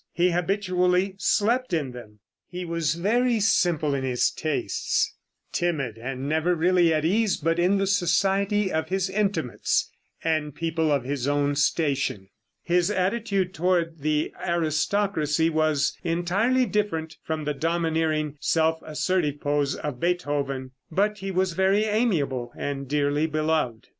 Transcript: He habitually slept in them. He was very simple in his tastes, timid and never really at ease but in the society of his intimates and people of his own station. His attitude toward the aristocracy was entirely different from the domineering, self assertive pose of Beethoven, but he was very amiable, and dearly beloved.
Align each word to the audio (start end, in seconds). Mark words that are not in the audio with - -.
He 0.13 0.31
habitually 0.31 1.13
slept 1.19 1.73
in 1.73 1.91
them. 1.91 2.21
He 2.47 2.65
was 2.65 2.95
very 2.95 3.39
simple 3.39 3.93
in 3.93 4.03
his 4.03 4.31
tastes, 4.31 5.15
timid 5.51 5.99
and 5.99 6.27
never 6.27 6.55
really 6.55 6.91
at 6.91 7.05
ease 7.05 7.37
but 7.37 7.59
in 7.59 7.77
the 7.77 7.85
society 7.85 8.73
of 8.73 8.89
his 8.89 9.11
intimates 9.11 9.91
and 10.23 10.55
people 10.55 10.91
of 10.91 11.03
his 11.03 11.27
own 11.27 11.55
station. 11.55 12.29
His 12.63 12.89
attitude 12.89 13.53
toward 13.53 13.99
the 13.99 14.33
aristocracy 14.43 15.51
was 15.51 15.95
entirely 16.03 16.65
different 16.65 17.17
from 17.21 17.43
the 17.43 17.53
domineering, 17.53 18.37
self 18.39 18.81
assertive 18.83 19.39
pose 19.39 19.75
of 19.75 19.99
Beethoven, 19.99 20.71
but 20.89 21.19
he 21.19 21.29
was 21.29 21.53
very 21.53 21.83
amiable, 21.83 22.51
and 22.57 22.87
dearly 22.87 23.27
beloved. 23.27 23.89